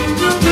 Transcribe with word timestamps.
Thank 0.00 0.44
you. 0.44 0.49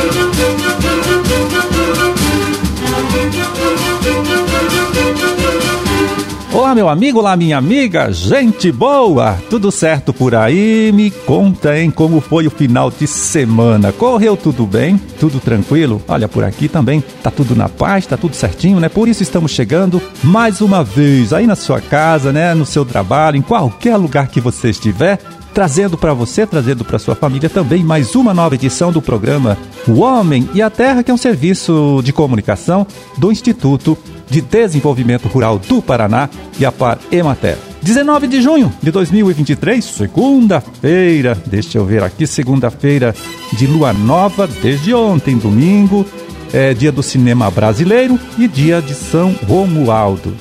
Olá, 6.68 6.74
meu 6.74 6.88
amigo, 6.90 7.20
olá, 7.20 7.34
minha 7.34 7.56
amiga, 7.56 8.12
gente 8.12 8.70
boa, 8.70 9.38
tudo 9.48 9.72
certo 9.72 10.12
por 10.12 10.34
aí? 10.34 10.92
Me 10.92 11.10
conta, 11.10 11.78
hein, 11.78 11.90
como 11.90 12.20
foi 12.20 12.46
o 12.46 12.50
final 12.50 12.90
de 12.90 13.06
semana? 13.06 13.90
Correu 13.90 14.36
tudo 14.36 14.66
bem? 14.66 14.98
Tudo 15.18 15.40
tranquilo? 15.40 16.02
Olha, 16.06 16.28
por 16.28 16.44
aqui 16.44 16.68
também 16.68 17.02
tá 17.22 17.30
tudo 17.30 17.56
na 17.56 17.70
paz, 17.70 18.04
tá 18.04 18.18
tudo 18.18 18.36
certinho, 18.36 18.78
né? 18.80 18.90
Por 18.90 19.08
isso 19.08 19.22
estamos 19.22 19.50
chegando 19.50 19.98
mais 20.22 20.60
uma 20.60 20.84
vez 20.84 21.32
aí 21.32 21.46
na 21.46 21.56
sua 21.56 21.80
casa, 21.80 22.34
né? 22.34 22.52
No 22.52 22.66
seu 22.66 22.84
trabalho, 22.84 23.38
em 23.38 23.42
qualquer 23.42 23.96
lugar 23.96 24.28
que 24.28 24.38
você 24.38 24.68
estiver 24.68 25.18
trazendo 25.54 25.96
para 25.96 26.12
você, 26.12 26.46
trazendo 26.46 26.84
para 26.84 26.98
sua 26.98 27.14
família 27.14 27.48
também 27.48 27.82
mais 27.82 28.14
uma 28.14 28.34
nova 28.34 28.56
edição 28.56 28.92
do 28.92 29.00
programa 29.00 29.56
O 29.88 30.00
Homem 30.00 30.46
e 30.52 30.60
a 30.60 30.68
Terra, 30.68 31.02
que 31.02 31.10
é 31.10 31.14
um 31.14 31.16
serviço 31.16 32.02
de 32.04 32.12
comunicação 32.12 32.86
do 33.16 33.32
Instituto 33.32 33.96
de 34.28 34.40
Desenvolvimento 34.40 35.28
Rural 35.28 35.58
do 35.58 35.80
Paraná 35.80 36.28
e 36.58 36.64
a 36.64 36.72
Par 36.72 36.98
Emater. 37.10 37.56
19 37.82 38.26
de 38.26 38.42
junho 38.42 38.72
de 38.82 38.90
2023, 38.90 39.84
segunda-feira, 39.84 41.36
deixa 41.46 41.78
eu 41.78 41.84
ver 41.84 42.02
aqui, 42.02 42.26
segunda-feira 42.26 43.14
de 43.52 43.66
lua 43.66 43.92
nova, 43.92 44.48
desde 44.62 44.92
ontem, 44.92 45.38
domingo, 45.38 46.04
é 46.52 46.74
dia 46.74 46.90
do 46.90 47.02
cinema 47.02 47.50
brasileiro 47.50 48.18
e 48.36 48.48
dia 48.48 48.82
de 48.82 48.94
São 48.94 49.34
Romualdo. 49.46 50.34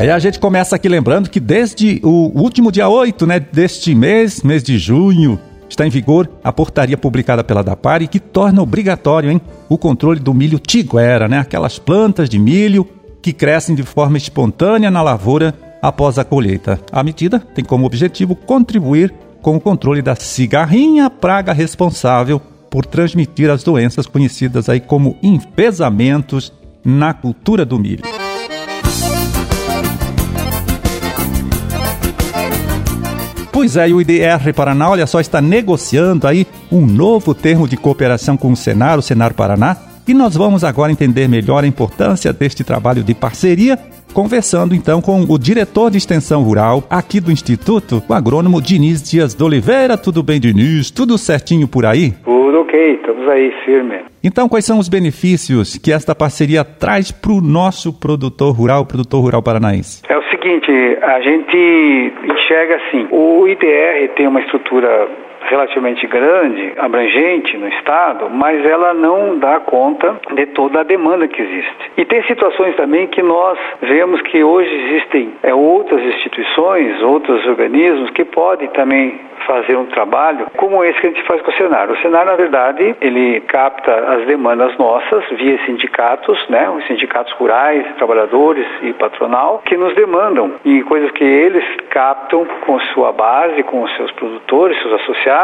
Aí 0.00 0.10
a 0.10 0.18
gente 0.18 0.38
começa 0.38 0.76
aqui 0.76 0.88
lembrando 0.88 1.28
que 1.28 1.38
desde 1.38 2.00
o 2.02 2.32
último 2.34 2.72
dia 2.72 2.88
8 2.88 3.26
né, 3.26 3.38
deste 3.38 3.94
mês, 3.94 4.42
mês 4.42 4.62
de 4.62 4.78
junho, 4.78 5.38
está 5.70 5.86
em 5.86 5.90
vigor 5.90 6.28
a 6.42 6.52
portaria 6.52 6.98
publicada 6.98 7.42
pela 7.42 7.62
DAPAR 7.62 8.02
e 8.02 8.08
que 8.08 8.20
torna 8.20 8.60
obrigatório 8.60 9.30
hein, 9.30 9.40
o 9.68 9.78
controle 9.78 10.20
do 10.20 10.34
milho 10.34 10.58
tiguera, 10.58 11.28
né, 11.28 11.38
aquelas 11.38 11.78
plantas 11.78 12.28
de 12.28 12.38
milho 12.38 12.86
que 13.22 13.32
crescem 13.32 13.74
de 13.74 13.82
forma 13.82 14.18
espontânea 14.18 14.90
na 14.90 15.02
lavoura 15.02 15.54
após 15.80 16.18
a 16.18 16.24
colheita. 16.24 16.80
A 16.92 17.02
medida 17.02 17.38
tem 17.38 17.64
como 17.64 17.86
objetivo 17.86 18.34
contribuir 18.34 19.14
com 19.40 19.56
o 19.56 19.60
controle 19.60 20.02
da 20.02 20.14
cigarrinha, 20.14 21.08
praga 21.08 21.52
responsável 21.52 22.40
por 22.68 22.84
transmitir 22.84 23.50
as 23.50 23.62
doenças 23.62 24.06
conhecidas 24.06 24.68
aí 24.68 24.80
como 24.80 25.16
enfesamentos 25.22 26.52
na 26.84 27.12
cultura 27.12 27.64
do 27.64 27.78
milho. 27.78 28.04
Pois 33.60 33.76
é, 33.76 33.90
e 33.90 33.92
o 33.92 34.00
IDR 34.00 34.54
Paraná, 34.56 34.88
olha 34.88 35.06
só, 35.06 35.20
está 35.20 35.38
negociando 35.38 36.26
aí 36.26 36.46
um 36.72 36.86
novo 36.86 37.34
termo 37.34 37.68
de 37.68 37.76
cooperação 37.76 38.34
com 38.34 38.50
o 38.50 38.56
Senar, 38.56 38.98
o 38.98 39.02
Senar 39.02 39.34
Paraná, 39.34 39.76
e 40.08 40.14
nós 40.14 40.34
vamos 40.34 40.64
agora 40.64 40.90
entender 40.90 41.28
melhor 41.28 41.62
a 41.62 41.66
importância 41.66 42.32
deste 42.32 42.64
trabalho 42.64 43.04
de 43.04 43.12
parceria, 43.12 43.78
conversando 44.14 44.74
então 44.74 45.02
com 45.02 45.26
o 45.28 45.38
diretor 45.38 45.90
de 45.90 45.98
extensão 45.98 46.42
rural 46.42 46.82
aqui 46.88 47.20
do 47.20 47.30
Instituto, 47.30 48.02
o 48.08 48.14
agrônomo 48.14 48.62
Diniz 48.62 49.02
Dias 49.02 49.34
de 49.34 49.44
Oliveira. 49.44 49.98
Tudo 49.98 50.22
bem, 50.22 50.40
Diniz? 50.40 50.90
Tudo 50.90 51.18
certinho 51.18 51.68
por 51.68 51.84
aí? 51.84 52.14
Tudo 52.24 52.59
ok, 52.70 52.92
estamos 52.94 53.28
aí, 53.28 53.52
firme. 53.64 53.98
Então, 54.22 54.48
quais 54.48 54.64
são 54.64 54.78
os 54.78 54.88
benefícios 54.88 55.76
que 55.76 55.92
esta 55.92 56.14
parceria 56.14 56.64
traz 56.64 57.10
para 57.10 57.32
o 57.32 57.40
nosso 57.40 57.92
produtor 57.98 58.54
rural, 58.54 58.86
produtor 58.86 59.20
rural 59.22 59.42
paranaense? 59.42 60.02
É 60.08 60.16
o 60.16 60.22
seguinte, 60.30 60.70
a 61.02 61.20
gente 61.20 62.12
enxerga 62.32 62.76
assim, 62.76 63.08
o 63.10 63.48
IDR 63.48 64.08
tem 64.16 64.28
uma 64.28 64.40
estrutura 64.40 65.08
relativamente 65.50 66.06
grande, 66.06 66.72
abrangente 66.78 67.56
no 67.58 67.68
estado, 67.68 68.30
mas 68.30 68.64
ela 68.64 68.94
não 68.94 69.38
dá 69.38 69.60
conta 69.60 70.16
de 70.32 70.46
toda 70.46 70.80
a 70.80 70.84
demanda 70.84 71.26
que 71.28 71.42
existe. 71.42 71.90
E 71.96 72.04
tem 72.04 72.22
situações 72.22 72.76
também 72.76 73.08
que 73.08 73.22
nós 73.22 73.58
vemos 73.82 74.22
que 74.22 74.42
hoje 74.42 74.72
existem 74.72 75.32
é, 75.42 75.52
outras 75.52 76.00
instituições, 76.02 77.02
outros 77.02 77.44
organismos 77.46 78.10
que 78.10 78.24
podem 78.24 78.68
também 78.68 79.30
fazer 79.46 79.76
um 79.76 79.86
trabalho 79.86 80.46
como 80.56 80.84
esse 80.84 81.00
que 81.00 81.06
a 81.06 81.10
gente 81.10 81.22
faz 81.24 81.40
com 81.42 81.50
o 81.50 81.54
Senar. 81.54 81.90
O 81.90 81.96
Senar, 81.98 82.24
na 82.24 82.36
verdade, 82.36 82.94
ele 83.00 83.40
capta 83.42 83.92
as 83.92 84.26
demandas 84.26 84.76
nossas 84.76 85.24
via 85.30 85.58
sindicatos, 85.64 86.38
né, 86.48 86.68
os 86.70 86.86
sindicatos 86.86 87.32
rurais, 87.34 87.84
trabalhadores 87.96 88.66
e 88.82 88.92
patronal, 88.92 89.62
que 89.64 89.76
nos 89.76 89.94
demandam 89.94 90.52
e 90.64 90.82
coisas 90.82 91.10
que 91.12 91.24
eles 91.24 91.64
captam 91.90 92.46
com 92.66 92.78
sua 92.92 93.12
base, 93.12 93.62
com 93.64 93.86
seus 93.88 94.12
produtores, 94.12 94.80
seus 94.82 95.00
associados, 95.00 95.39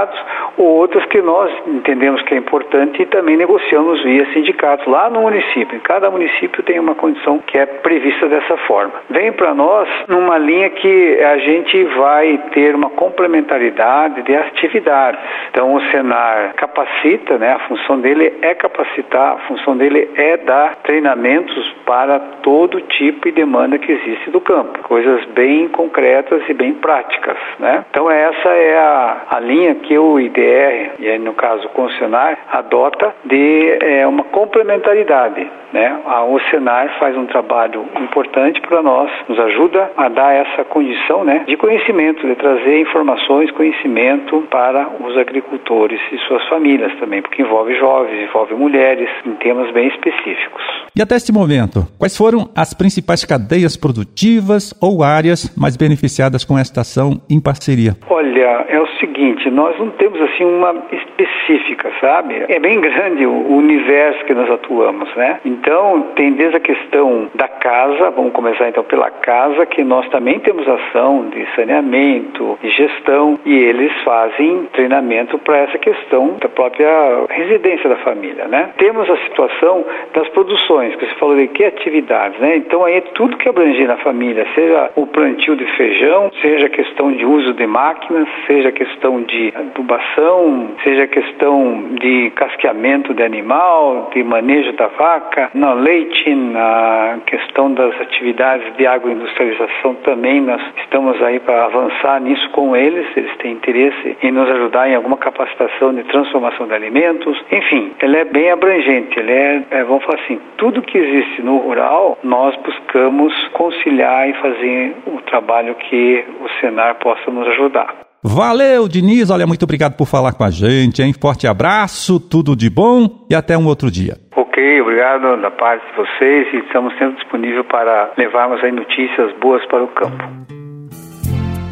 ou 0.57 0.67
outras 0.67 1.05
que 1.07 1.21
nós 1.21 1.53
entendemos 1.67 2.23
que 2.23 2.35
é 2.35 2.37
importante 2.37 3.03
e 3.03 3.07
também 3.07 3.37
negociamos 3.37 4.03
via 4.03 4.27
sindicatos 4.33 4.87
lá 4.87 5.09
no 5.11 5.23
município. 5.23 5.81
Cada 5.81 6.11
município 6.11 6.63
tem 6.63 6.79
uma 6.79 6.95
condição 6.95 7.39
que 7.39 7.59
é 7.59 7.67
prevista 7.67 8.29
dessa 8.29 8.57
forma. 8.59 8.93
Vem 9.11 9.33
para 9.33 9.55
nós 9.55 9.89
numa 10.09 10.39
linha 10.39 10.71
que 10.71 11.23
a 11.23 11.39
gente 11.39 11.85
vai 11.85 12.39
ter 12.53 12.75
uma 12.75 12.91
complementaridade 12.91 14.23
de 14.23 14.35
atividades. 14.35 15.21
Então 15.51 15.75
o 15.75 15.81
Senar 15.91 16.55
capacita, 16.55 17.39
né? 17.39 17.53
A 17.53 17.59
função 17.61 18.01
dele 18.01 18.33
é 18.43 18.55
capacitar, 18.55 19.35
a 19.35 19.39
função 19.47 19.77
dele 19.77 20.11
é 20.17 20.37
dar 20.37 20.77
treinamentos 20.77 21.75
para 21.85 22.19
todo 22.43 22.81
tipo 22.81 23.29
e 23.29 23.33
demanda 23.33 23.79
que 23.79 23.93
existe 23.93 24.31
do 24.31 24.41
campo, 24.41 24.79
coisas 24.83 25.25
bem 25.27 25.69
concretas 25.69 26.43
e 26.49 26.55
bem 26.55 26.75
práticas, 26.75 27.37
né? 27.59 27.85
Então 27.91 28.11
essa 28.11 28.49
é 28.49 28.79
a, 28.79 29.23
a 29.31 29.41
linha 29.41 29.75
que 29.87 29.97
o 29.99 30.19
IDR, 30.19 30.93
e 30.99 31.09
aí 31.09 31.19
no 31.19 31.35
caso 31.35 31.69
o 31.75 31.91
Senar, 31.99 32.39
adota 32.51 33.15
de 33.25 33.79
é, 33.81 34.07
uma 34.07 34.25
complementaridade, 34.25 35.49
né? 35.73 36.01
O 36.29 36.41
Senar 36.51 36.99
faz 36.99 37.17
um 37.17 37.27
trabalho 37.27 37.85
importante 38.01 38.61
para 38.61 38.83
nós, 38.83 39.11
nos 39.29 39.39
ajuda 39.39 39.91
a 39.97 40.09
dar 40.09 40.35
essa 40.35 40.65
condição, 40.65 41.25
né, 41.25 41.45
de 41.47 41.57
conhecimento, 41.57 42.27
de 42.27 42.35
trazer 42.35 42.81
informações, 42.81 43.51
conhecimento 43.53 44.43
para 44.51 44.89
os 45.01 45.17
agricultores 45.17 46.01
e 46.13 46.19
suas 46.27 46.47
famílias 46.49 46.93
também, 46.99 47.23
porque 47.23 47.43
envolve 47.43 47.75
jovens, 47.79 48.29
envolve 48.29 48.55
mulheres, 48.55 49.09
em 49.25 49.35
temas 49.35 49.71
bem 49.73 49.89
específicos. 49.89 50.63
E 50.97 51.03
até 51.03 51.17
este 51.17 51.33
momento, 51.33 51.87
quais 51.99 52.17
foram 52.17 52.49
as 52.57 52.73
principais 52.73 53.25
cadeias 53.25 53.77
produtivas 53.77 54.73
ou 54.81 55.03
áreas 55.03 55.55
mais 55.57 55.77
beneficiadas 55.77 56.45
com 56.45 56.59
esta 56.59 56.81
ação 56.81 57.21
em 57.31 57.41
parceria? 57.41 57.97
Olha, 58.09 58.65
é 58.69 58.81
o 58.81 58.87
seguinte, 58.99 59.51
nós 59.51 59.76
não 59.79 59.91
temos 59.91 60.21
assim 60.21 60.45
uma 60.45 60.75
específica, 60.91 61.91
sabe? 62.01 62.45
É 62.49 62.59
bem 62.59 62.81
grande 62.81 63.27
o 63.27 63.57
universo 63.57 64.25
que 64.25 64.35
nós 64.35 64.51
atuamos, 64.51 65.15
né? 65.15 65.41
Então, 65.45 66.09
tem 66.15 66.33
desde 66.33 66.57
a 66.57 66.61
questão 66.61 67.31
da 67.35 67.49
casa, 67.49 68.11
vamos 68.11 68.33
começar 68.33 68.69
então 68.69 68.85
pela 68.85 69.11
casa, 69.11 69.67
que 69.67 69.83
nós 69.85 70.09
também 70.09 70.39
temos 70.41 70.67
ação 70.69 71.29
de 71.31 71.47
saneamento, 71.55 72.59
de 72.63 72.71
gestão, 72.71 73.39
e 73.45 73.55
eles 73.55 73.93
fazem 74.03 74.69
treinamento 74.73 75.39
para 75.39 75.59
essa 75.59 75.79
questão 75.79 76.37
da 76.41 76.49
própria 76.49 76.89
residência 77.29 77.89
da 77.89 77.97
família, 77.97 78.47
né? 78.47 78.71
Temos 78.79 79.09
a 79.09 79.17
situação 79.19 79.85
das 80.15 80.29
produções, 80.29 80.95
que 80.97 81.07
você 81.07 81.15
falou 81.15 81.37
de 81.37 81.49
que 81.49 81.65
atividades, 81.65 82.39
né? 82.41 82.57
Então 82.57 82.85
aí 82.85 82.97
é 82.97 83.01
tudo 83.01 83.37
que 83.37 83.49
abranger 83.49 83.87
na 83.87 83.97
família, 83.99 84.47
seja 84.55 84.91
o 84.97 85.07
plantio 85.07 85.57
de 85.57 85.65
feijão, 85.77 86.31
seja 86.41 86.67
a 86.67 86.71
questão 86.71 87.13
de 87.13 87.25
uso 87.25 87.53
de 87.55 87.67
máquinas, 87.67 88.29
seja 88.47 88.69
a 88.69 88.73
questão 88.73 89.23
de 89.23 89.53
adubação, 89.59 90.71
seja 90.83 91.07
questão 91.07 91.95
de 92.01 92.31
casqueamento 92.31 93.15
de 93.15 93.23
animal, 93.23 94.11
de 94.13 94.23
manejo 94.23 94.73
da 94.73 94.89
vaca, 94.89 95.51
na 95.55 95.73
leite, 95.73 96.35
na 96.35 97.19
questão 97.27 97.73
das 97.73 98.01
atividades 98.01 98.77
de 98.77 98.87
agroindustrialização 98.87 99.95
também 100.03 100.41
nós 100.41 100.63
estamos 100.79 101.21
aí 101.23 101.41
para 101.41 101.65
avançar 101.65 102.21
nisso 102.21 102.49
com 102.51 102.77
eles, 102.77 103.07
eles 103.17 103.35
têm 103.39 103.53
interesse 103.53 104.17
em 104.23 104.31
nos 104.31 104.49
ajudar 104.49 104.89
em 104.89 104.95
alguma 104.95 105.17
capacitação 105.17 105.95
de 105.95 106.05
transformação 106.05 106.67
de 106.67 106.75
alimentos. 106.75 107.37
Enfim, 107.51 107.93
ele 108.01 108.17
é 108.17 108.25
bem 108.25 108.51
abrangente, 108.51 109.19
ele 109.19 109.33
é, 109.33 109.63
é 109.71 109.85
vamos 109.85 110.05
falar 110.05 110.21
assim, 110.23 110.41
tudo 110.57 110.83
que 110.83 110.97
existe 110.97 111.43
no 111.43 111.59
rural, 111.59 112.19
nós 112.23 112.57
buscamos 112.57 113.33
conciliar 113.49 114.29
e 114.29 114.35
fazer 114.35 114.95
o 115.07 115.21
trabalho 115.23 115.75
que 115.75 116.25
o 116.41 116.49
Senar 116.61 116.97
possa 116.97 117.31
nos 117.31 117.47
ajudar. 117.49 118.06
Valeu, 118.29 118.89
Diniz. 118.89 119.31
Olha, 119.31 119.47
muito 119.47 119.63
obrigado 119.63 119.97
por 119.97 120.05
falar 120.05 120.33
com 120.33 120.43
a 120.43 120.51
gente, 120.51 121.01
hein? 121.01 121.13
Forte 121.13 121.47
abraço, 121.47 122.19
tudo 122.19 122.57
de 122.57 122.69
bom 122.69 123.25
e 123.31 123.35
até 123.37 123.57
um 123.57 123.67
outro 123.67 123.89
dia. 123.89 124.17
Ok, 124.35 124.81
obrigado 124.81 125.41
da 125.41 125.51
parte 125.51 125.87
de 125.87 125.97
vocês 125.97 126.53
e 126.53 126.57
estamos 126.67 126.93
sempre 126.99 127.15
disponíveis 127.21 127.65
para 127.67 128.13
levarmos 128.19 128.63
aí 128.65 128.73
notícias 128.73 129.33
boas 129.41 129.65
para 129.67 129.85
o 129.85 129.89
campo. 129.89 130.25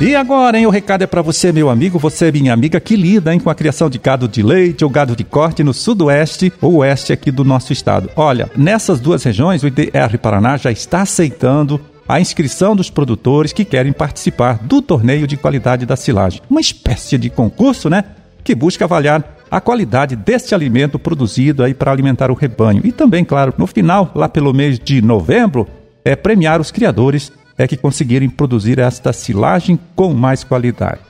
E 0.00 0.14
agora, 0.16 0.58
hein, 0.58 0.66
o 0.66 0.70
recado 0.70 1.02
é 1.02 1.06
para 1.06 1.20
você, 1.20 1.52
meu 1.52 1.68
amigo, 1.68 1.98
você, 1.98 2.32
minha 2.32 2.54
amiga, 2.54 2.80
que 2.80 2.96
lida 2.96 3.34
hein, 3.34 3.38
com 3.38 3.50
a 3.50 3.54
criação 3.54 3.90
de 3.90 3.98
gado 3.98 4.26
de 4.26 4.42
leite 4.42 4.82
ou 4.82 4.90
gado 4.90 5.14
de 5.14 5.22
corte 5.22 5.62
no 5.62 5.74
sudoeste 5.74 6.50
ou 6.60 6.76
oeste 6.76 7.12
aqui 7.12 7.30
do 7.30 7.44
nosso 7.44 7.72
estado. 7.72 8.10
Olha, 8.16 8.50
nessas 8.56 8.98
duas 8.98 9.22
regiões, 9.22 9.62
o 9.62 9.66
IDR 9.66 10.18
Paraná 10.20 10.56
já 10.56 10.72
está 10.72 11.02
aceitando 11.02 11.78
a 12.08 12.18
inscrição 12.18 12.74
dos 12.74 12.88
produtores 12.88 13.52
que 13.52 13.64
querem 13.64 13.92
participar 13.92 14.58
do 14.62 14.80
torneio 14.80 15.26
de 15.26 15.36
qualidade 15.36 15.84
da 15.84 15.96
silagem. 15.96 16.40
Uma 16.48 16.60
espécie 16.60 17.18
de 17.18 17.28
concurso, 17.28 17.90
né? 17.90 18.02
Que 18.42 18.54
busca 18.54 18.86
avaliar 18.86 19.39
a 19.50 19.60
qualidade 19.60 20.14
deste 20.14 20.54
alimento 20.54 20.98
produzido 20.98 21.64
aí 21.64 21.74
para 21.74 21.90
alimentar 21.90 22.30
o 22.30 22.34
rebanho. 22.34 22.82
E 22.84 22.92
também, 22.92 23.24
claro, 23.24 23.52
no 23.58 23.66
final, 23.66 24.10
lá 24.14 24.28
pelo 24.28 24.54
mês 24.54 24.78
de 24.78 25.02
novembro, 25.02 25.66
é 26.04 26.14
premiar 26.14 26.60
os 26.60 26.70
criadores 26.70 27.32
é 27.58 27.66
que 27.66 27.76
conseguirem 27.76 28.30
produzir 28.30 28.78
esta 28.78 29.12
silagem 29.12 29.78
com 29.94 30.14
mais 30.14 30.42
qualidade. 30.42 31.00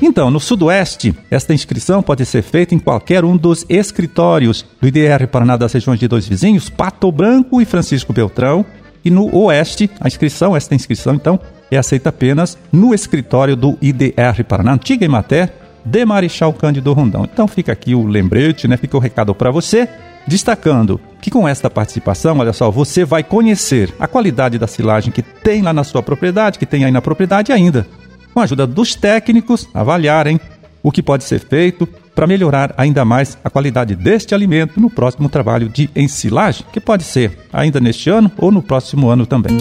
Então, 0.00 0.30
no 0.30 0.38
Sudoeste, 0.38 1.12
esta 1.28 1.52
inscrição 1.52 2.00
pode 2.02 2.24
ser 2.24 2.42
feita 2.42 2.72
em 2.72 2.78
qualquer 2.78 3.24
um 3.24 3.36
dos 3.36 3.66
escritórios 3.68 4.64
do 4.80 4.86
IDR 4.86 5.26
Paraná 5.26 5.56
das 5.56 5.72
regiões 5.72 5.98
de 5.98 6.06
dois 6.06 6.28
vizinhos, 6.28 6.70
Pato 6.70 7.10
Branco 7.10 7.60
e 7.60 7.64
Francisco 7.64 8.12
Beltrão. 8.12 8.64
E 9.04 9.10
no 9.10 9.34
Oeste, 9.34 9.90
a 10.00 10.06
inscrição, 10.06 10.56
esta 10.56 10.74
inscrição, 10.74 11.14
então, 11.14 11.40
é 11.70 11.76
aceita 11.76 12.10
apenas 12.10 12.56
no 12.70 12.94
escritório 12.94 13.56
do 13.56 13.76
IDR 13.82 14.44
Paraná, 14.46 14.74
antiga 14.74 15.04
Emater, 15.04 15.52
de 15.84 16.04
Marechal 16.04 16.52
Cândido 16.52 16.92
Rondão. 16.92 17.24
Então 17.24 17.48
fica 17.48 17.72
aqui 17.72 17.94
o 17.94 18.06
lembrete, 18.06 18.68
né? 18.68 18.76
Fica 18.76 18.96
o 18.96 19.00
recado 19.00 19.34
para 19.34 19.50
você, 19.50 19.88
destacando 20.26 21.00
que 21.20 21.30
com 21.30 21.48
esta 21.48 21.68
participação, 21.70 22.38
olha 22.38 22.52
só, 22.52 22.70
você 22.70 23.04
vai 23.04 23.22
conhecer 23.22 23.92
a 23.98 24.06
qualidade 24.06 24.58
da 24.58 24.66
silagem 24.66 25.12
que 25.12 25.22
tem 25.22 25.62
lá 25.62 25.72
na 25.72 25.84
sua 25.84 26.02
propriedade, 26.02 26.58
que 26.58 26.66
tem 26.66 26.84
aí 26.84 26.90
na 26.90 27.02
propriedade 27.02 27.52
ainda, 27.52 27.86
com 28.32 28.40
a 28.40 28.44
ajuda 28.44 28.66
dos 28.66 28.94
técnicos, 28.94 29.68
avaliarem 29.72 30.40
o 30.82 30.92
que 30.92 31.02
pode 31.02 31.24
ser 31.24 31.40
feito 31.40 31.88
para 32.14 32.26
melhorar 32.26 32.74
ainda 32.76 33.04
mais 33.04 33.38
a 33.44 33.50
qualidade 33.50 33.94
deste 33.94 34.34
alimento 34.34 34.80
no 34.80 34.90
próximo 34.90 35.28
trabalho 35.28 35.68
de 35.68 35.88
ensilagem, 35.94 36.64
que 36.72 36.80
pode 36.80 37.04
ser 37.04 37.38
ainda 37.52 37.80
neste 37.80 38.10
ano 38.10 38.30
ou 38.38 38.50
no 38.50 38.62
próximo 38.62 39.08
ano 39.08 39.26
também. 39.26 39.56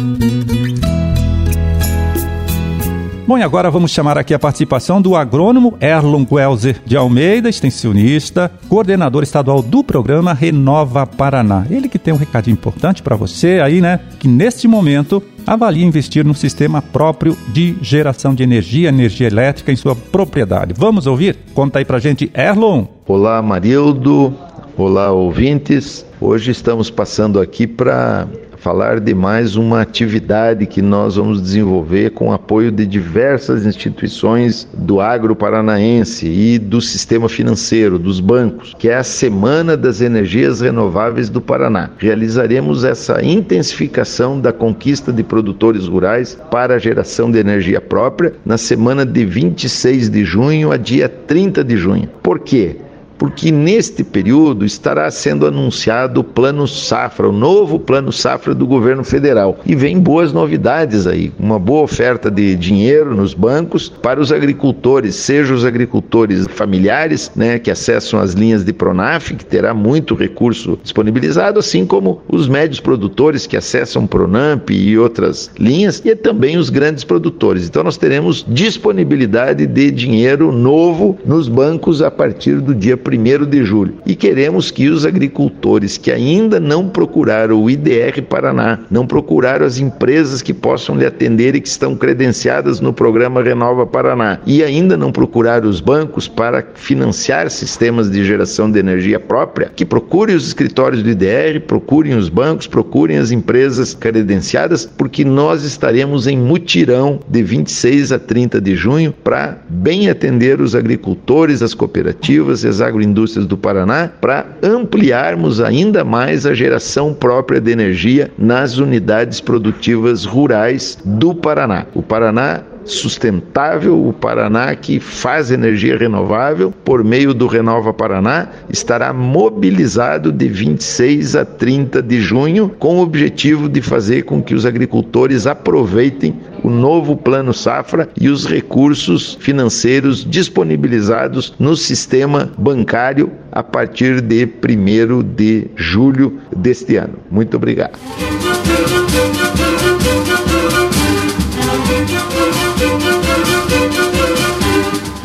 Bom, 3.28 3.38
e 3.38 3.44
agora 3.44 3.70
vamos 3.70 3.92
chamar 3.92 4.18
aqui 4.18 4.34
a 4.34 4.40
participação 4.40 5.02
do 5.02 5.14
agrônomo 5.14 5.78
Erlon 5.82 6.24
Guelzer 6.24 6.82
de 6.86 6.96
Almeida, 6.96 7.50
extensionista, 7.50 8.50
coordenador 8.70 9.22
estadual 9.22 9.62
do 9.62 9.84
programa 9.84 10.32
Renova 10.32 11.06
Paraná. 11.06 11.66
Ele 11.70 11.90
que 11.90 12.00
tem 12.00 12.14
um 12.14 12.18
recadinho 12.18 12.54
importante 12.54 13.04
para 13.04 13.18
você 13.18 13.60
aí, 13.62 13.82
né? 13.82 14.00
Que 14.18 14.30
neste 14.30 14.66
momento 14.66 15.22
avalia 15.46 15.86
investir 15.86 16.24
no 16.24 16.34
sistema 16.34 16.82
próprio 16.82 17.38
de 17.50 17.76
geração 17.82 18.34
de 18.34 18.44
energia, 18.44 18.88
energia 18.88 19.28
elétrica 19.28 19.74
em 19.74 19.76
sua 19.76 19.94
propriedade. 19.94 20.74
Vamos 20.74 21.06
ouvir? 21.06 21.38
Conta 21.54 21.80
aí 21.80 21.86
pra 21.86 22.00
gente, 22.00 22.32
Erlon. 22.34 22.86
Olá, 23.06 23.42
Marildo. 23.42 24.34
Olá, 24.78 25.12
ouvintes. 25.12 26.06
Hoje 26.22 26.52
estamos 26.52 26.90
passando 26.90 27.42
aqui 27.42 27.68
para 27.68 28.26
falar 28.68 29.00
de 29.00 29.14
mais 29.14 29.56
uma 29.56 29.80
atividade 29.80 30.66
que 30.66 30.82
nós 30.82 31.16
vamos 31.16 31.42
desenvolver 31.42 32.10
com 32.10 32.34
apoio 32.34 32.70
de 32.70 32.86
diversas 32.86 33.66
instituições 33.66 34.68
do 34.74 35.00
agro 35.00 35.34
paranaense 35.34 36.28
e 36.28 36.60
do 36.60 36.82
sistema 36.82 37.30
financeiro, 37.30 37.98
dos 37.98 38.20
bancos, 38.20 38.76
que 38.78 38.90
é 38.90 38.98
a 38.98 39.06
Semana 39.06 39.78
das 39.78 40.02
Energias 40.02 40.60
Renováveis 40.60 41.30
do 41.30 41.40
Paraná. 41.40 41.92
Realizaremos 41.98 42.84
essa 42.84 43.24
intensificação 43.24 44.38
da 44.38 44.52
conquista 44.52 45.14
de 45.14 45.24
produtores 45.24 45.88
rurais 45.88 46.38
para 46.52 46.76
a 46.76 46.80
geração 46.80 47.32
de 47.32 47.40
energia 47.40 47.80
própria 47.80 48.34
na 48.46 48.58
semana 48.58 49.06
de 49.06 49.24
26 49.24 50.10
de 50.10 50.26
junho 50.26 50.74
a 50.74 50.78
dia 50.78 51.08
30 51.08 51.64
de 51.64 51.78
junho. 51.78 52.10
Por 52.22 52.40
quê? 52.40 52.76
Porque 53.18 53.52
neste 53.52 54.04
período 54.04 54.66
estará 54.66 55.10
sendo 55.10 55.46
anunciado 55.46 56.22
o 56.22 56.24
Plano 56.24 56.68
Safra, 56.68 57.30
o 57.30 57.32
novo 57.32 57.80
Plano 57.80 58.12
Safra 58.12 58.54
do 58.54 58.66
governo 58.68 59.04
federal. 59.04 59.60
E 59.66 59.76
vem 59.76 60.00
boas 60.00 60.32
novidades 60.32 61.08
aí, 61.08 61.32
uma 61.40 61.60
boa 61.60 61.84
oferta 61.84 62.30
de 62.30 62.56
dinheiro 62.56 63.16
nos 63.16 63.34
bancos 63.34 63.90
para 63.90 64.20
os 64.20 64.32
agricultores, 64.32 65.16
seja 65.16 65.54
os 65.54 65.66
agricultores 65.66 66.48
familiares, 66.48 67.32
né, 67.36 67.60
que 67.60 67.72
acessam 67.72 68.20
as 68.20 68.34
linhas 68.34 68.64
de 68.64 68.74
Pronaf, 68.74 69.34
que 69.34 69.46
terá 69.46 69.74
muito 69.74 70.16
recurso 70.16 70.80
disponibilizado, 70.82 71.60
assim 71.60 71.86
como 71.86 72.22
os 72.28 72.48
médios 72.48 72.80
produtores 72.80 73.48
que 73.48 73.58
acessam 73.58 74.08
Pronamp 74.08 74.70
e 74.70 74.98
outras 74.98 75.52
linhas, 75.58 76.02
e 76.06 76.16
também 76.16 76.58
os 76.58 76.70
grandes 76.70 77.04
produtores. 77.04 77.68
Então 77.68 77.84
nós 77.84 77.98
teremos 77.98 78.46
disponibilidade 78.48 79.66
de 79.66 79.92
dinheiro 79.92 80.52
novo 80.52 81.18
nos 81.26 81.48
bancos 81.48 82.02
a 82.02 82.12
partir 82.12 82.60
do 82.60 82.76
dia 82.76 82.98
1 83.08 83.46
de 83.46 83.64
julho. 83.64 83.96
E 84.06 84.16
queremos 84.16 84.72
que 84.72 84.90
os 84.90 85.06
agricultores 85.06 85.98
que 85.98 86.12
ainda 86.12 86.60
não 86.60 86.88
procuraram 86.90 87.62
o 87.62 87.70
IDR 87.70 88.22
Paraná, 88.28 88.80
não 88.90 89.06
procuraram 89.06 89.66
as 89.66 89.80
empresas 89.80 90.42
que 90.42 90.54
possam 90.54 90.96
lhe 90.96 91.06
atender 91.06 91.56
e 91.56 91.62
que 91.62 91.68
estão 91.68 91.96
credenciadas 91.96 92.80
no 92.80 92.94
programa 92.94 93.42
Renova 93.42 93.86
Paraná, 93.86 94.40
e 94.46 94.64
ainda 94.64 94.98
não 94.98 95.12
procuraram 95.12 95.70
os 95.70 95.80
bancos 95.80 96.28
para 96.28 96.66
financiar 96.76 97.50
sistemas 97.50 98.10
de 98.10 98.24
geração 98.24 98.70
de 98.70 98.80
energia 98.80 99.20
própria, 99.20 99.72
que 99.76 99.86
procurem 99.86 100.36
os 100.36 100.48
escritórios 100.48 101.04
do 101.04 101.10
IDR, 101.10 101.62
procurem 101.66 102.16
os 102.16 102.30
bancos, 102.30 102.68
procurem 102.68 103.18
as 103.18 103.32
empresas 103.32 103.94
credenciadas, 103.94 104.86
porque 104.86 105.24
nós 105.24 105.64
estaremos 105.64 106.28
em 106.28 106.38
mutirão 106.38 107.20
de 107.28 107.44
26 107.44 108.12
a 108.12 108.20
30 108.20 108.62
de 108.62 108.76
junho 108.76 109.14
para 109.24 109.58
bem 109.70 110.10
atender 110.10 110.62
os 110.62 110.76
agricultores, 110.76 111.62
as 111.62 111.74
cooperativas 111.74 112.64
e 112.64 112.68
as 112.68 112.82
agroindústrias 112.82 112.97
agroindústrias 112.98 113.46
do 113.46 113.56
Paraná 113.56 114.10
para 114.20 114.46
ampliarmos 114.64 115.62
ainda 115.62 116.04
mais 116.04 116.46
a 116.46 116.54
geração 116.54 117.14
própria 117.14 117.62
de 117.62 117.72
energia 117.72 118.32
nas 118.38 118.78
unidades 118.78 119.40
produtivas 119.40 120.26
rurais 120.26 120.98
do 121.06 121.36
Paraná. 121.36 121.86
O 121.94 122.02
Paraná 122.02 122.62
sustentável, 122.88 124.08
o 124.08 124.14
Paraná 124.14 124.76
que 124.76 125.00
faz 125.00 125.52
energia 125.52 125.98
renovável 125.98 126.72
por 126.84 127.04
meio 127.04 127.34
do 127.34 127.48
Renova 127.48 127.94
Paraná, 127.94 128.48
estará 128.70 129.14
mobilizado 129.14 130.32
de 130.32 130.48
26 130.48 131.36
a 131.36 131.46
30 131.46 132.02
de 132.02 132.20
junho 132.20 132.70
com 132.80 132.98
o 132.98 133.02
objetivo 133.02 133.70
de 133.70 133.82
fazer 133.82 134.24
com 134.24 134.42
que 134.42 134.56
os 134.56 134.66
agricultores 134.66 135.48
aproveitem 135.48 136.36
o 136.64 136.70
novo 136.70 137.16
Plano 137.16 137.54
Safra 137.54 138.10
e 138.20 138.30
os 138.30 138.46
recursos 138.46 139.38
financeiros 139.40 140.26
disponibilizados 140.26 141.54
no 141.60 141.76
sistema 141.76 142.52
bancário 142.58 143.32
a 143.52 143.64
partir 143.64 144.22
de 144.22 144.46
1 144.46 145.24
de 145.36 145.68
julho 145.76 146.40
deste 146.56 146.96
ano. 146.96 147.16
Muito 147.30 147.58
obrigado. 147.58 147.98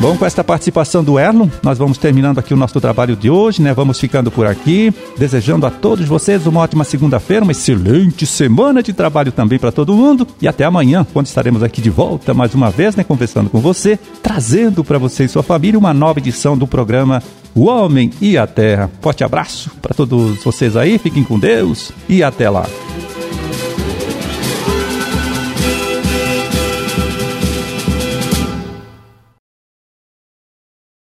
Bom, 0.03 0.17
com 0.17 0.25
esta 0.25 0.43
participação 0.43 1.01
do 1.01 1.17
Erlon, 1.17 1.47
nós 1.63 1.77
vamos 1.77 1.97
terminando 1.97 2.37
aqui 2.37 2.53
o 2.53 2.57
nosso 2.57 2.81
trabalho 2.81 3.15
de 3.15 3.29
hoje, 3.29 3.61
né? 3.61 3.73
Vamos 3.73 3.97
ficando 3.97 4.29
por 4.29 4.45
aqui, 4.45 4.93
desejando 5.17 5.65
a 5.65 5.71
todos 5.71 6.05
vocês 6.05 6.45
uma 6.45 6.59
ótima 6.59 6.83
segunda-feira, 6.83 7.45
uma 7.45 7.53
excelente 7.53 8.25
semana 8.25 8.83
de 8.83 8.91
trabalho 8.91 9.31
também 9.31 9.57
para 9.57 9.71
todo 9.71 9.95
mundo 9.95 10.27
e 10.41 10.47
até 10.47 10.65
amanhã, 10.65 11.07
quando 11.13 11.27
estaremos 11.27 11.63
aqui 11.63 11.79
de 11.79 11.89
volta 11.89 12.33
mais 12.33 12.53
uma 12.53 12.69
vez, 12.69 12.97
né, 12.97 13.03
conversando 13.05 13.49
com 13.49 13.61
você, 13.61 13.97
trazendo 14.21 14.83
para 14.83 14.97
você 14.97 15.23
e 15.23 15.29
sua 15.29 15.41
família 15.41 15.79
uma 15.79 15.93
nova 15.93 16.19
edição 16.19 16.57
do 16.57 16.67
programa 16.67 17.23
O 17.55 17.67
Homem 17.67 18.11
e 18.19 18.37
a 18.37 18.45
Terra. 18.45 18.91
Forte 18.99 19.23
abraço 19.23 19.71
para 19.81 19.93
todos 19.93 20.43
vocês 20.43 20.75
aí, 20.75 20.97
fiquem 20.97 21.23
com 21.23 21.39
Deus 21.39 21.93
e 22.09 22.21
até 22.21 22.49
lá. 22.49 22.65